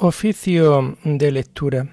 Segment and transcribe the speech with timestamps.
[0.00, 1.88] Oficio de lectura.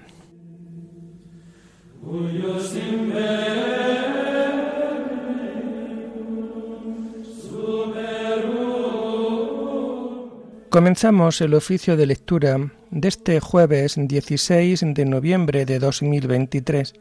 [10.70, 16.94] Comenzamos el oficio de lectura de este jueves 16 de noviembre de 2023,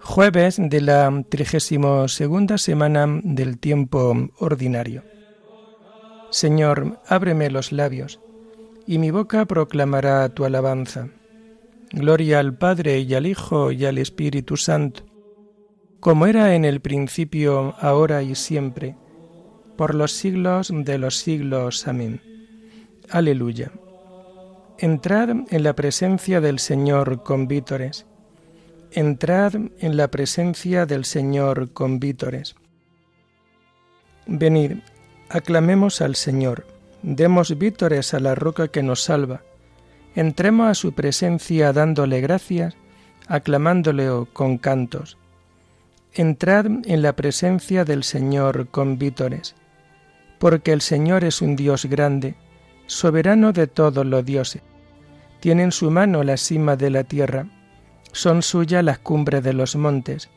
[0.00, 2.20] jueves de la 32
[2.56, 5.04] semana del tiempo ordinario.
[6.30, 8.18] Señor, ábreme los labios,
[8.88, 11.08] y mi boca proclamará tu alabanza.
[11.92, 15.02] Gloria al Padre y al Hijo y al Espíritu Santo,
[16.00, 18.96] como era en el principio, ahora y siempre,
[19.76, 21.86] por los siglos de los siglos.
[21.86, 22.22] Amén.
[23.10, 23.72] Aleluya.
[24.78, 28.06] Entrad en la presencia del Señor con vítores.
[28.90, 32.54] Entrad en la presencia del Señor con vítores.
[34.26, 34.78] Venid,
[35.30, 36.64] Aclamemos al Señor,
[37.02, 39.42] demos vítores a la roca que nos salva,
[40.14, 42.74] entremos a su presencia dándole gracias,
[43.26, 45.18] aclamándole con cantos.
[46.12, 49.54] Entrad en la presencia del Señor con vítores,
[50.38, 52.34] porque el Señor es un Dios grande,
[52.86, 54.62] soberano de todos los dioses.
[55.40, 57.46] Tiene en su mano la cima de la tierra,
[58.12, 60.30] son suyas las cumbres de los montes,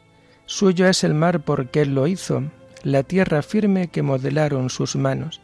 [0.45, 2.43] suyo es el mar porque Él lo hizo,
[2.83, 5.41] la tierra firme que modelaron sus manos.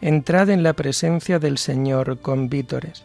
[0.00, 3.04] Entrad en la presencia del Señor con vítores.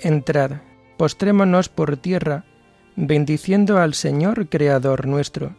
[0.00, 0.52] Entrad,
[0.96, 2.44] postrémonos por tierra,
[2.96, 5.54] bendiciendo al Señor Creador nuestro,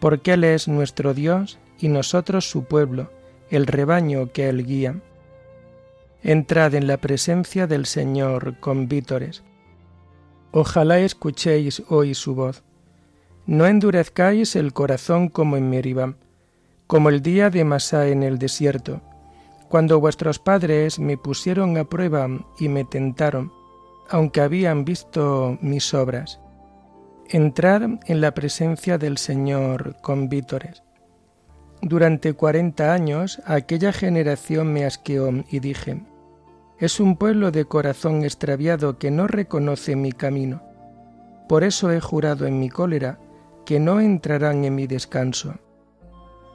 [0.00, 3.10] porque Él es nuestro Dios y nosotros su pueblo,
[3.50, 4.96] el rebaño que Él guía.
[6.22, 9.42] Entrad en la presencia del Señor con vítores.
[10.50, 12.62] Ojalá escuchéis hoy su voz
[13.46, 16.14] no endurezcáis el corazón como en Meribá,
[16.86, 19.00] como el día de Masá en el desierto,
[19.72, 22.28] cuando vuestros padres me pusieron a prueba
[22.58, 23.50] y me tentaron,
[24.10, 26.40] aunque habían visto mis obras.
[27.30, 30.82] Entrad en la presencia del Señor con vítores.
[31.80, 36.02] Durante cuarenta años aquella generación me asqueó y dije,
[36.78, 40.62] es un pueblo de corazón extraviado que no reconoce mi camino.
[41.48, 43.18] Por eso he jurado en mi cólera
[43.64, 45.54] que no entrarán en mi descanso.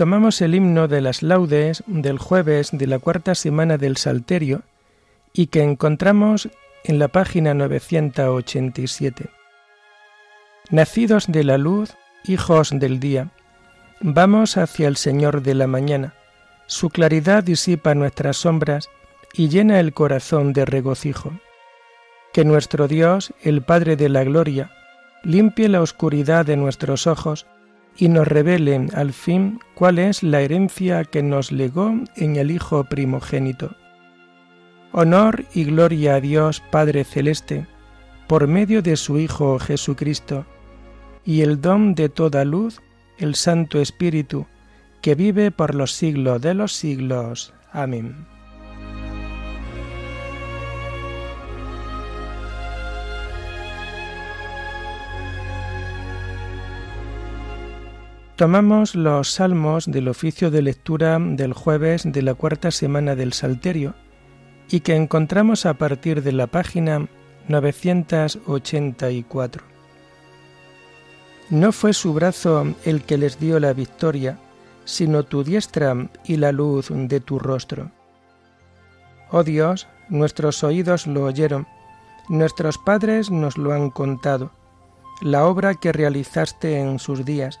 [0.00, 4.62] Tomamos el himno de las laudes del jueves de la cuarta semana del Salterio
[5.34, 6.48] y que encontramos
[6.84, 9.28] en la página 987.
[10.70, 13.28] Nacidos de la luz, hijos del día,
[14.00, 16.14] vamos hacia el Señor de la mañana.
[16.66, 18.88] Su claridad disipa nuestras sombras
[19.34, 21.30] y llena el corazón de regocijo.
[22.32, 24.70] Que nuestro Dios, el Padre de la Gloria,
[25.24, 27.46] limpie la oscuridad de nuestros ojos
[28.00, 32.84] y nos revelen al fin cuál es la herencia que nos legó en el Hijo
[32.84, 33.76] primogénito.
[34.92, 37.66] Honor y gloria a Dios Padre Celeste,
[38.26, 40.46] por medio de su Hijo Jesucristo,
[41.26, 42.80] y el don de toda luz,
[43.18, 44.46] el Santo Espíritu,
[45.02, 47.52] que vive por los siglos de los siglos.
[47.70, 48.26] Amén.
[58.40, 63.92] Tomamos los salmos del oficio de lectura del jueves de la cuarta semana del Salterio
[64.70, 67.06] y que encontramos a partir de la página
[67.48, 69.62] 984.
[71.50, 74.38] No fue su brazo el que les dio la victoria,
[74.86, 77.90] sino tu diestra y la luz de tu rostro.
[79.30, 81.66] Oh Dios, nuestros oídos lo oyeron,
[82.30, 84.50] nuestros padres nos lo han contado,
[85.20, 87.60] la obra que realizaste en sus días,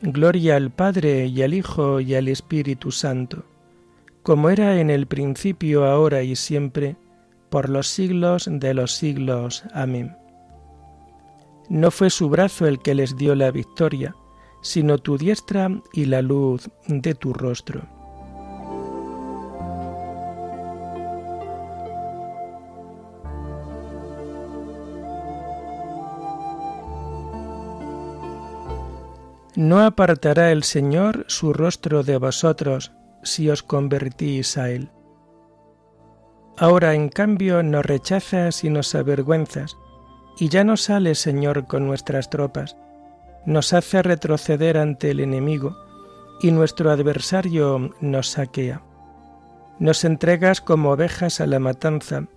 [0.00, 3.44] Gloria al Padre y al Hijo y al Espíritu Santo,
[4.22, 6.96] como era en el principio, ahora y siempre,
[7.50, 9.64] por los siglos de los siglos.
[9.72, 10.16] Amén.
[11.68, 14.14] No fue su brazo el que les dio la victoria,
[14.62, 17.97] sino tu diestra y la luz de tu rostro.
[29.58, 32.92] No apartará el Señor su rostro de vosotros
[33.24, 34.92] si os convertís a Él.
[36.56, 39.76] Ahora, en cambio, nos rechazas y nos avergüenzas,
[40.38, 42.76] y ya no sale, Señor, con nuestras tropas.
[43.46, 45.76] Nos hace retroceder ante el enemigo,
[46.40, 48.84] y nuestro adversario nos saquea.
[49.80, 52.28] Nos entregas como ovejas a la matanza,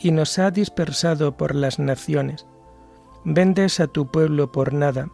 [0.00, 2.46] y nos ha dispersado por las naciones.
[3.26, 5.10] Vendes a tu pueblo por nada,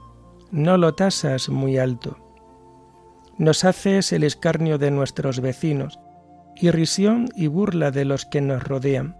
[0.50, 2.16] no lo tasas muy alto.
[3.36, 6.00] Nos haces el escarnio de nuestros vecinos,
[6.56, 9.16] irrisión y burla de los que nos rodean.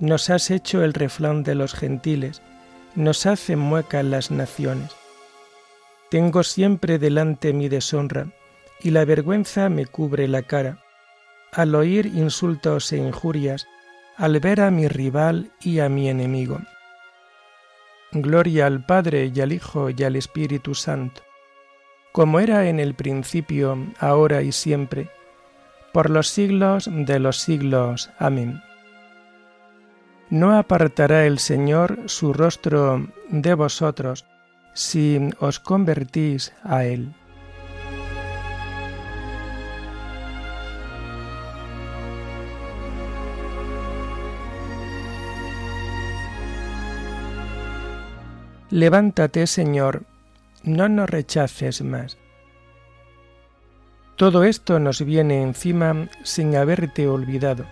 [0.00, 2.42] Nos has hecho el reflán de los gentiles,
[2.94, 4.92] nos hacen mueca las naciones.
[6.10, 8.28] Tengo siempre delante mi deshonra,
[8.80, 10.78] y la vergüenza me cubre la cara,
[11.52, 13.66] al oír insultos e injurias,
[14.16, 16.60] al ver a mi rival y a mi enemigo.
[18.14, 21.22] Gloria al Padre y al Hijo y al Espíritu Santo,
[22.12, 25.10] como era en el principio, ahora y siempre,
[25.92, 28.10] por los siglos de los siglos.
[28.18, 28.62] Amén.
[30.30, 34.24] No apartará el Señor su rostro de vosotros
[34.72, 37.14] si os convertís a Él.
[48.74, 50.02] Levántate, Señor,
[50.64, 52.18] no nos rechaces más.
[54.16, 57.66] Todo esto nos viene encima sin haberte olvidado,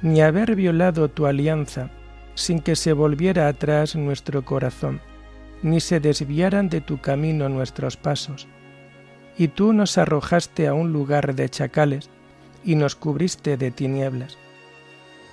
[0.00, 1.90] ni haber violado tu alianza,
[2.34, 5.02] sin que se volviera atrás nuestro corazón,
[5.62, 8.48] ni se desviaran de tu camino nuestros pasos.
[9.36, 12.08] Y tú nos arrojaste a un lugar de chacales,
[12.64, 14.38] y nos cubriste de tinieblas.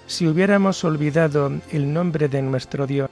[0.06, 3.10] Si hubiéramos olvidado el nombre de nuestro Dios,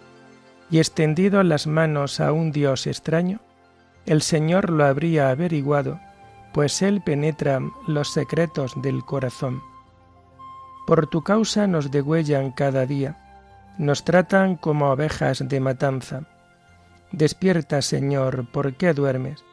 [0.69, 3.39] y extendido las manos a un Dios extraño,
[4.05, 5.99] el Señor lo habría averiguado,
[6.53, 9.61] pues Él penetra los secretos del corazón.
[10.85, 13.17] Por tu causa nos degüellan cada día,
[13.77, 16.21] nos tratan como ovejas de matanza.
[17.11, 19.43] Despierta, Señor, ¿por qué duermes?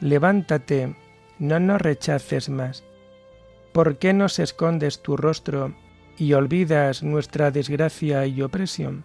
[0.00, 0.96] Levántate,
[1.38, 2.84] no nos rechaces más.
[3.72, 5.74] ¿Por qué nos escondes tu rostro
[6.18, 9.04] y olvidas nuestra desgracia y opresión?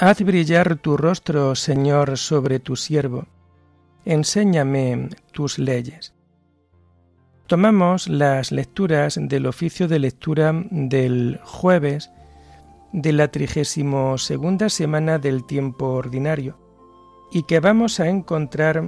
[0.00, 3.26] Haz brillar tu rostro, Señor, sobre tu siervo.
[4.04, 6.14] Enséñame tus leyes.
[7.48, 12.12] Tomamos las lecturas del oficio de lectura del jueves
[12.92, 16.56] de la trigésimo segunda semana del tiempo ordinario
[17.32, 18.84] y que vamos a encontrar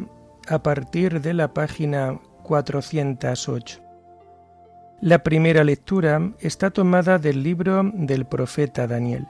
[0.48, 3.80] a partir de la página 408.
[5.00, 9.26] La primera lectura está tomada del libro del profeta Daniel.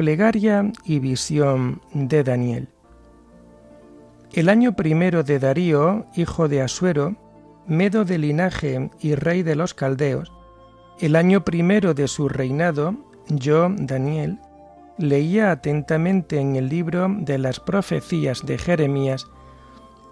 [0.00, 2.68] Plegaria y visión de Daniel.
[4.32, 7.16] El año primero de Darío, hijo de Asuero,
[7.66, 10.32] medo de linaje y rey de los caldeos,
[11.00, 12.94] el año primero de su reinado,
[13.28, 14.38] yo, Daniel,
[14.96, 19.26] leía atentamente en el libro de las profecías de Jeremías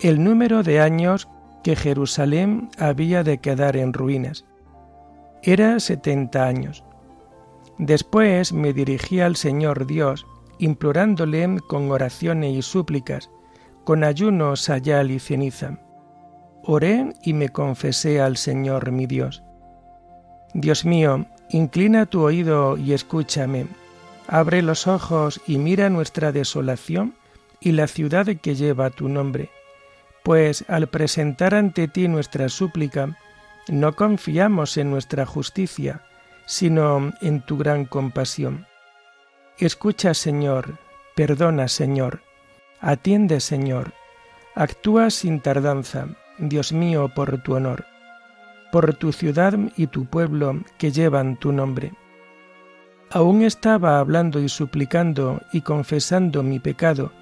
[0.02, 1.28] el número de años
[1.64, 4.44] que Jerusalén había de quedar en ruinas.
[5.42, 6.84] Era setenta años.
[7.78, 10.26] Después me dirigí al Señor Dios,
[10.58, 13.30] implorándole con oraciones y súplicas,
[13.84, 15.78] con ayuno, sayal y ceniza.
[16.64, 19.42] Oré y me confesé al Señor mi Dios.
[20.54, 23.66] Dios mío, inclina tu oído y escúchame.
[24.26, 27.14] Abre los ojos y mira nuestra desolación
[27.60, 29.50] y la ciudad que lleva tu nombre.
[30.24, 33.16] Pues al presentar ante ti nuestra súplica,
[33.68, 36.02] no confiamos en nuestra justicia,
[36.48, 38.66] sino en tu gran compasión.
[39.58, 40.78] Escucha, Señor,
[41.14, 42.22] perdona, Señor,
[42.80, 43.92] atiende, Señor,
[44.54, 47.84] actúa sin tardanza, Dios mío, por tu honor,
[48.72, 51.92] por tu ciudad y tu pueblo que llevan tu nombre.
[53.10, 57.12] Aún estaba hablando y suplicando y confesando mi pecado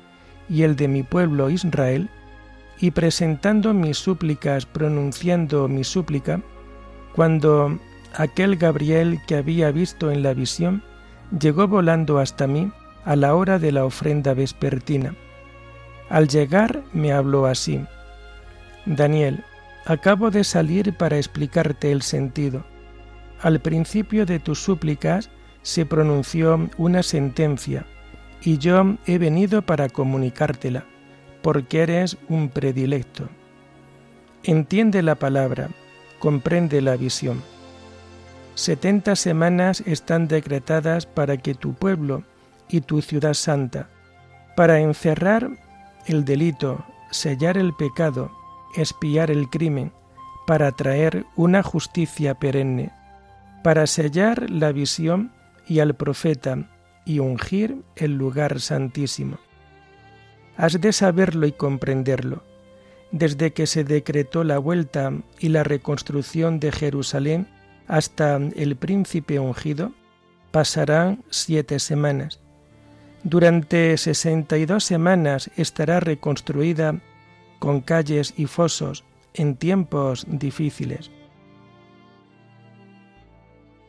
[0.48, 2.08] y el de mi pueblo Israel,
[2.78, 6.42] y presentando mis súplicas, pronunciando mi súplica,
[7.12, 7.80] cuando
[8.16, 10.82] aquel Gabriel que había visto en la visión
[11.38, 12.72] llegó volando hasta mí
[13.04, 15.14] a la hora de la ofrenda vespertina.
[16.08, 17.84] Al llegar me habló así,
[18.86, 19.44] Daniel,
[19.84, 22.64] acabo de salir para explicarte el sentido.
[23.42, 25.30] Al principio de tus súplicas
[25.62, 27.84] se pronunció una sentencia,
[28.40, 30.84] y yo he venido para comunicártela,
[31.42, 33.28] porque eres un predilecto.
[34.44, 35.68] Entiende la palabra,
[36.20, 37.42] comprende la visión.
[38.56, 42.24] Setenta semanas están decretadas para que tu pueblo
[42.70, 43.90] y tu ciudad santa,
[44.56, 45.50] para encerrar
[46.06, 48.32] el delito, sellar el pecado,
[48.74, 49.92] espiar el crimen,
[50.46, 52.92] para traer una justicia perenne,
[53.62, 55.32] para sellar la visión
[55.68, 56.66] y al profeta
[57.04, 59.36] y ungir el lugar santísimo.
[60.56, 62.42] Has de saberlo y comprenderlo.
[63.12, 67.48] Desde que se decretó la vuelta y la reconstrucción de Jerusalén
[67.88, 69.92] hasta el príncipe ungido,
[70.50, 72.40] pasarán siete semanas.
[73.22, 77.00] Durante sesenta y dos semanas estará reconstruida
[77.58, 81.10] con calles y fosos en tiempos difíciles.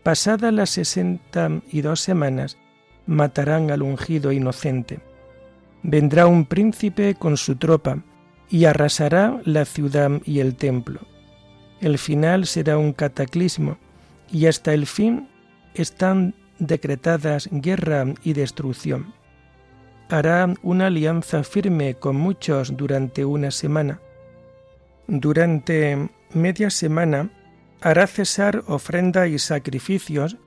[0.04, 2.58] Pasadas las sesenta y dos semanas,
[3.06, 5.00] matarán al ungido inocente.
[5.84, 8.04] Vendrá un príncipe con su tropa
[8.50, 11.02] y arrasará la ciudad y el templo.
[11.80, 13.78] El final será un cataclismo
[14.32, 15.28] y hasta el fin
[15.74, 19.14] están decretadas guerra y destrucción
[20.10, 24.00] hará una alianza firme con muchos durante una semana.
[25.08, 27.30] Durante media semana
[27.82, 30.38] hará cesar ofrenda y sacrificios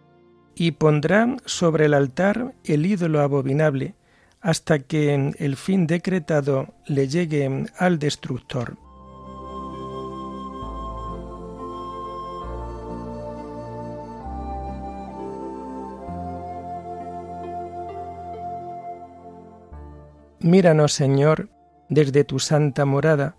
[0.55, 3.95] y pondrá sobre el altar el ídolo abominable
[4.41, 8.77] hasta que el fin decretado le llegue al destructor.
[20.41, 21.51] Míranos, Señor,
[21.91, 23.37] desde tu santa morada,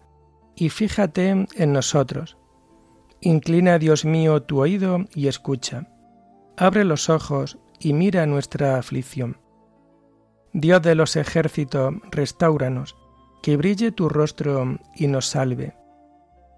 [0.55, 2.37] y fíjate en nosotros.
[3.21, 5.87] Inclina, Dios mío, tu oído y escucha.
[6.57, 9.37] Abre los ojos y mira nuestra aflicción.
[10.53, 12.95] Dios de los ejércitos, restauranos,
[13.41, 15.75] que brille tu rostro y nos salve.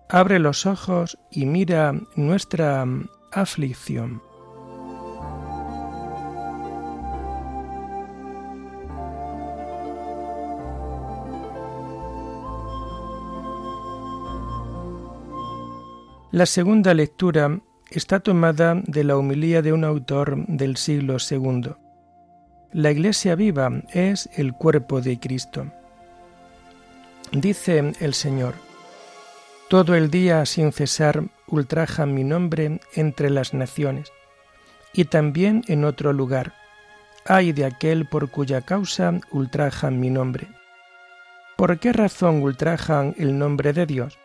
[0.09, 2.85] Abre los ojos y mira nuestra
[3.31, 4.21] aflicción.
[16.33, 17.59] La segunda lectura
[17.91, 21.75] está tomada de la humilía de un autor del siglo II.
[22.71, 25.71] La Iglesia viva es el cuerpo de Cristo.
[27.31, 28.55] Dice el Señor,
[29.69, 34.11] Todo el día sin cesar ultrajan mi nombre entre las naciones,
[34.91, 36.55] y también en otro lugar.
[37.27, 40.47] Ay de aquel por cuya causa ultrajan mi nombre.
[41.57, 44.17] ¿Por qué razón ultrajan el nombre de Dios?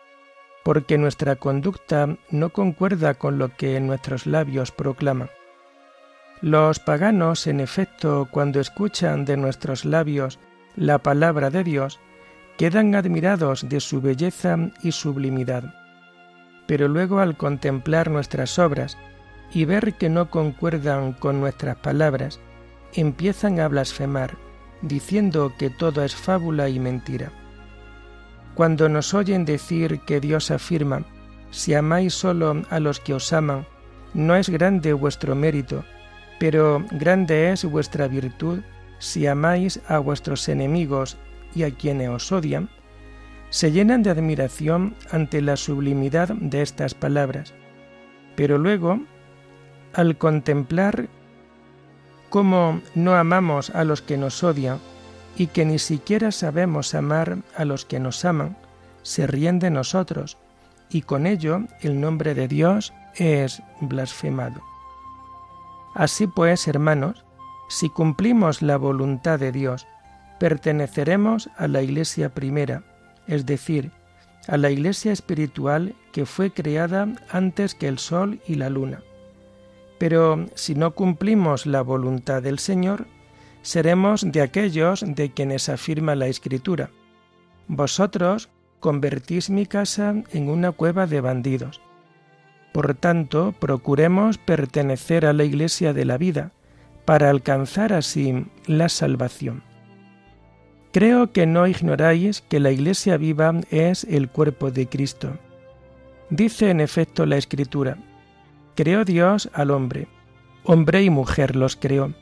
[0.63, 5.29] Porque nuestra conducta no concuerda con lo que nuestros labios proclaman.
[6.41, 10.39] Los paganos, en efecto, cuando escuchan de nuestros labios
[10.75, 11.99] la palabra de Dios,
[12.57, 15.73] quedan admirados de su belleza y sublimidad.
[16.67, 18.97] Pero luego al contemplar nuestras obras
[19.51, 22.39] y ver que no concuerdan con nuestras palabras,
[22.93, 24.37] empiezan a blasfemar,
[24.81, 27.31] diciendo que todo es fábula y mentira.
[28.59, 31.05] Cuando nos oyen decir que Dios afirma,
[31.49, 33.65] si amáis solo a los que os aman,
[34.13, 35.85] no es grande vuestro mérito,
[36.41, 38.59] pero grande es vuestra virtud
[38.97, 41.15] si amáis a vuestros enemigos
[41.55, 42.69] y a quienes os odian,
[43.49, 47.53] se llenan de admiración ante la sublimidad de estas palabras.
[48.35, 48.99] Pero luego,
[49.93, 51.07] al contemplar
[52.29, 54.79] cómo no amamos a los que nos odian
[55.39, 58.57] y que ni siquiera sabemos amar a los que nos aman,
[59.03, 60.37] se ríen de nosotros,
[60.89, 64.61] y con ello el nombre de Dios es blasfemado.
[65.95, 67.23] Así pues, hermanos,
[67.69, 69.87] si cumplimos la voluntad de Dios,
[70.41, 72.83] perteneceremos a la Iglesia primera,
[73.25, 73.91] es decir,
[74.49, 79.03] a la Iglesia espiritual que fue creada antes que el sol y la luna.
[79.99, 83.07] Pero si no cumplimos la voluntad del Señor,
[83.61, 86.89] seremos de aquellos de quienes afirma la Escritura.
[87.67, 88.49] Vosotros
[88.79, 91.81] convertís mi casa en una cueva de bandidos.
[92.73, 96.51] Por tanto, procuremos pertenecer a la Iglesia de la vida,
[97.09, 99.63] para alcanzar así la salvación.
[100.91, 105.39] Creo que no ignoráis que la Iglesia viva es el cuerpo de Cristo.
[106.29, 107.97] Dice en efecto la Escritura,
[108.75, 110.07] creó Dios al hombre,
[110.63, 112.13] hombre y mujer los creó.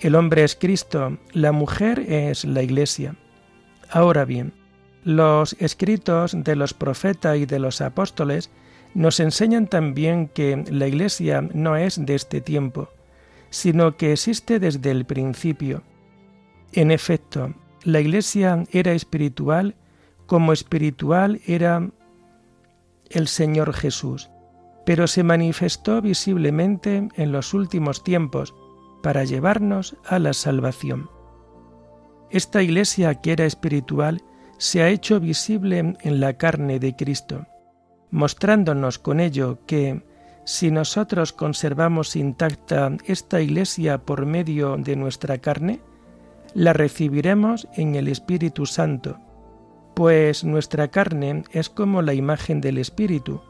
[0.00, 3.16] El hombre es Cristo, la mujer es la Iglesia.
[3.90, 4.52] Ahora bien,
[5.02, 8.50] los escritos de los profetas y de los apóstoles
[8.94, 12.88] nos enseñan también que la Iglesia no es de este tiempo,
[13.50, 15.82] sino que existe desde el principio.
[16.72, 19.74] En efecto, la Iglesia era espiritual
[20.26, 21.90] como espiritual era
[23.10, 24.30] el Señor Jesús,
[24.86, 28.54] pero se manifestó visiblemente en los últimos tiempos
[29.02, 31.10] para llevarnos a la salvación.
[32.30, 34.22] Esta Iglesia que era espiritual
[34.58, 37.46] se ha hecho visible en la carne de Cristo,
[38.10, 40.02] mostrándonos con ello que,
[40.44, 45.80] si nosotros conservamos intacta esta Iglesia por medio de nuestra carne,
[46.54, 49.18] la recibiremos en el Espíritu Santo,
[49.94, 53.42] pues nuestra carne es como la imagen del Espíritu,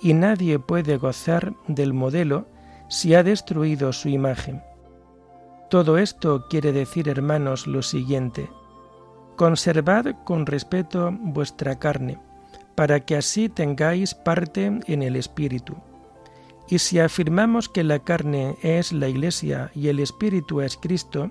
[0.00, 2.46] y nadie puede gozar del modelo
[2.88, 4.62] si ha destruido su imagen.
[5.68, 8.48] Todo esto quiere decir, hermanos, lo siguiente.
[9.34, 12.18] Conservad con respeto vuestra carne,
[12.76, 15.74] para que así tengáis parte en el Espíritu.
[16.68, 21.30] Y si afirmamos que la carne es la Iglesia y el Espíritu es Cristo,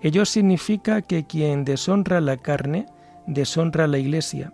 [0.00, 2.86] ello significa que quien deshonra la carne,
[3.26, 4.52] deshonra la Iglesia,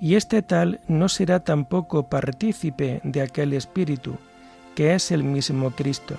[0.00, 4.16] y este tal no será tampoco partícipe de aquel Espíritu,
[4.74, 6.16] que es el mismo Cristo.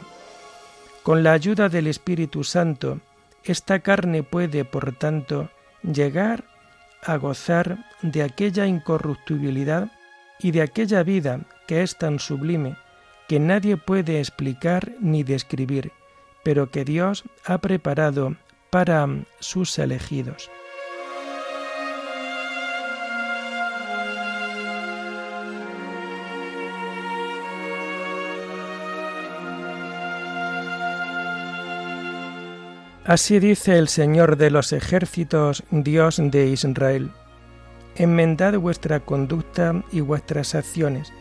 [1.03, 3.01] Con la ayuda del Espíritu Santo,
[3.43, 5.49] esta carne puede, por tanto,
[5.83, 6.45] llegar
[7.03, 9.91] a gozar de aquella incorruptibilidad
[10.39, 12.77] y de aquella vida que es tan sublime
[13.27, 15.91] que nadie puede explicar ni describir,
[16.41, 18.37] pero que Dios ha preparado
[18.69, 19.07] para
[19.39, 20.49] sus elegidos.
[33.05, 37.11] Así dice el Señor de los ejércitos, Dios de Israel.
[37.95, 41.11] Enmendad vuestra conducta y vuestras acciones,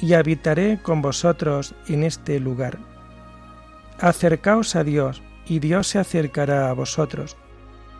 [0.00, 2.78] y habitaré con vosotros en este lugar.
[3.98, 7.36] Acercaos a Dios, y Dios se acercará a vosotros.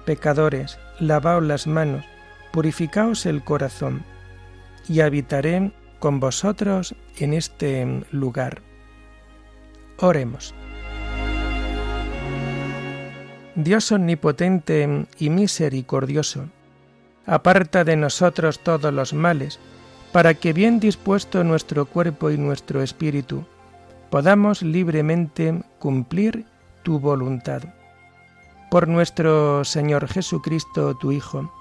[0.05, 2.05] Pecadores, lavaos las manos,
[2.53, 4.05] purificaos el corazón,
[4.89, 8.63] y habitaré con vosotros en este lugar.
[9.99, 10.55] Oremos.
[13.61, 16.49] Dios omnipotente y misericordioso,
[17.27, 19.59] aparta de nosotros todos los males,
[20.13, 23.45] para que bien dispuesto nuestro cuerpo y nuestro espíritu,
[24.11, 26.45] podamos libremente cumplir
[26.85, 27.63] tu voluntad.
[28.71, 31.53] Por nuestro Señor Jesucristo, tu Hijo,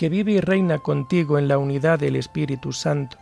[0.00, 3.16] que vive y reina contigo en la unidad del Espíritu Santo,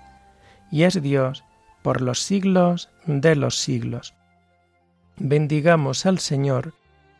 [0.70, 1.44] y es Dios
[1.82, 4.14] por los siglos de los siglos.
[5.18, 6.72] Bendigamos al Señor,